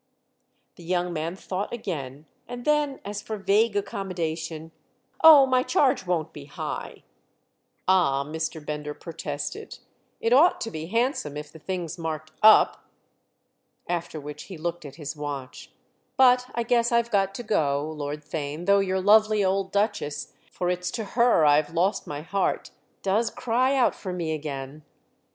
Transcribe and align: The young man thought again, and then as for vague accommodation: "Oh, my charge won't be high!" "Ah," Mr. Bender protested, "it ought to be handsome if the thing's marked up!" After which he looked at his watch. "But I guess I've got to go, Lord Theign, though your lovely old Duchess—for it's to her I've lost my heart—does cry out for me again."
The 0.77 0.83
young 0.83 1.13
man 1.13 1.35
thought 1.35 1.71
again, 1.71 2.25
and 2.47 2.65
then 2.65 2.99
as 3.05 3.21
for 3.21 3.37
vague 3.37 3.75
accommodation: 3.75 4.71
"Oh, 5.23 5.45
my 5.45 5.61
charge 5.61 6.07
won't 6.07 6.33
be 6.33 6.45
high!" 6.45 7.03
"Ah," 7.87 8.23
Mr. 8.23 8.65
Bender 8.65 8.95
protested, 8.95 9.77
"it 10.19 10.33
ought 10.33 10.59
to 10.61 10.71
be 10.71 10.87
handsome 10.87 11.37
if 11.37 11.51
the 11.51 11.59
thing's 11.59 11.99
marked 11.99 12.31
up!" 12.41 12.87
After 13.87 14.19
which 14.19 14.45
he 14.45 14.57
looked 14.57 14.85
at 14.85 14.95
his 14.95 15.15
watch. 15.15 15.71
"But 16.17 16.47
I 16.55 16.63
guess 16.63 16.91
I've 16.91 17.11
got 17.11 17.35
to 17.35 17.43
go, 17.43 17.87
Lord 17.95 18.23
Theign, 18.23 18.65
though 18.65 18.79
your 18.79 19.01
lovely 19.01 19.43
old 19.45 19.71
Duchess—for 19.71 20.67
it's 20.71 20.89
to 20.89 21.03
her 21.15 21.45
I've 21.45 21.75
lost 21.75 22.07
my 22.07 22.21
heart—does 22.21 23.29
cry 23.29 23.75
out 23.75 23.93
for 23.93 24.11
me 24.11 24.33
again." 24.33 24.83